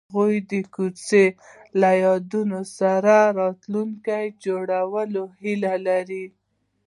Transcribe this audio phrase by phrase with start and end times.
[0.09, 1.23] هغوی د کوڅه
[1.81, 6.25] له یادونو سره راتلونکی جوړولو هیله لرله.